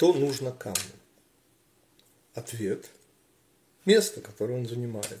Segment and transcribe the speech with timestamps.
[0.00, 0.80] Что нужно камню?
[2.32, 2.88] Ответ–
[3.84, 5.20] место, которое он занимает.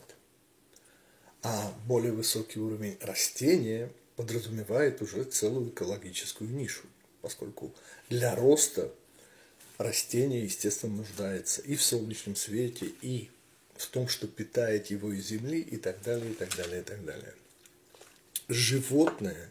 [1.42, 6.86] А более высокий уровень растения подразумевает уже целую экологическую нишу,
[7.20, 7.74] поскольку
[8.08, 8.90] для роста
[9.76, 13.28] растение, естественно, нуждается и в солнечном свете, и
[13.76, 17.04] в том, что питает его из земли, и так далее, и так далее, и так
[17.04, 17.34] далее.
[18.48, 19.50] Животное,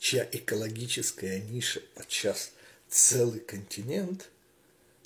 [0.00, 2.50] чья экологическая ниша подчас
[2.88, 4.30] целый континент,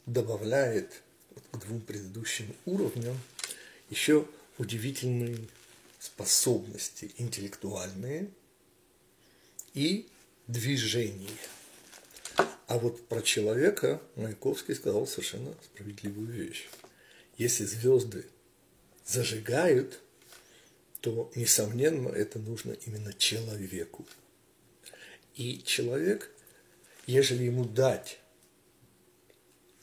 [0.09, 1.03] добавляет
[1.53, 3.19] к двум предыдущим уровням
[3.91, 5.39] еще удивительные
[6.01, 8.31] способности интеллектуальные
[9.75, 10.09] и
[10.47, 11.29] движения.
[12.67, 16.69] А вот про человека Маяковский сказал совершенно справедливую вещь.
[17.37, 18.27] Если звезды
[19.05, 20.01] зажигают,
[21.01, 24.07] то, несомненно, это нужно именно человеку.
[25.35, 26.31] И человек,
[27.07, 28.19] ежели ему дать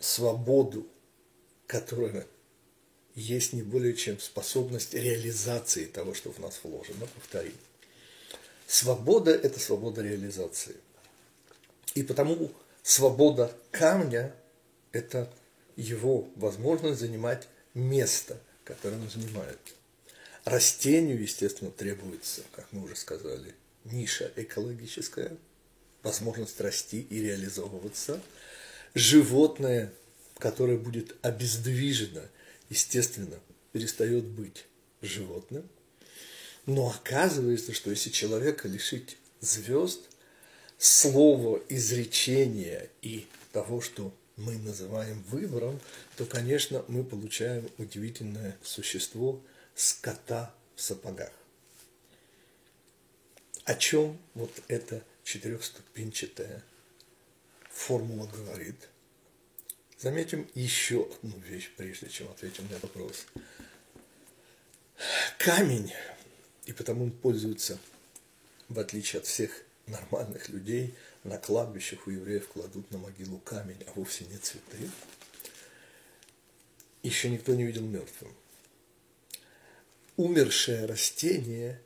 [0.05, 0.87] свободу,
[1.67, 2.25] которая
[3.15, 7.55] есть не более чем способность реализации того, что в нас вложено, повторим.
[8.67, 10.75] Свобода– это свобода реализации.
[11.93, 12.51] И потому
[12.83, 14.35] свобода камня–
[14.91, 15.31] это
[15.75, 19.59] его возможность занимать место, которое он занимает.
[20.43, 25.37] Растению, естественно, требуется, как мы уже сказали, ниша экологическая,
[26.03, 28.21] возможность расти и реализовываться.
[28.93, 29.91] Животное,
[30.37, 32.21] которое будет обездвижено,
[32.69, 33.39] естественно,
[33.71, 34.65] перестает быть
[35.01, 35.67] животным.
[36.65, 40.01] Но оказывается, что если человека лишить звезд–
[40.77, 45.79] слова, изречения и того, что мы называем выбором,
[46.17, 49.41] то, конечно, мы получаем удивительное существо
[49.75, 51.31] скота в сапогах.
[53.63, 56.63] О чем вот эта четырехступенчатая
[57.71, 58.75] формула говорит?
[59.97, 63.25] Заметим еще одну вещь, прежде чем ответим на вопрос.
[65.37, 65.93] Камень,
[66.65, 67.79] и потому он пользуется,
[68.67, 73.91] в отличие от всех нормальных людей на кладбищах у евреев кладут на могилу камень, а
[73.95, 74.89] вовсе не цветы,
[77.03, 78.33] еще никто не видел мертвым.
[80.17, 81.81] Умершее растение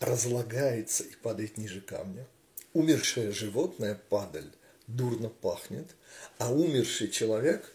[0.00, 2.26] разлагается и падает ниже камня.
[2.72, 4.50] Умершее животное, падаль,
[4.86, 5.94] дурно пахнет,
[6.38, 7.72] а умерший человек,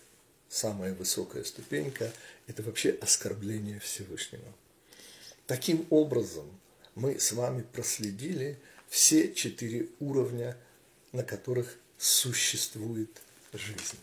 [0.48, 2.12] самая высокая ступенька,
[2.48, 4.54] это вообще оскорбление Всевышнего.
[5.48, 6.46] Таким образом,
[6.96, 10.58] мы с вами проследили все четыре уровня,
[11.12, 13.22] на которых существует
[13.54, 13.98] жизнь.